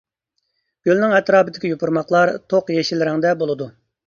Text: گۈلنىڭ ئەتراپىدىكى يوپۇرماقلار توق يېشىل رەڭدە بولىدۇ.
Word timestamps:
گۈلنىڭ 0.87 1.13
ئەتراپىدىكى 1.17 1.71
يوپۇرماقلار 1.75 2.33
توق 2.55 2.73
يېشىل 2.79 3.05
رەڭدە 3.11 3.37
بولىدۇ. 3.45 3.71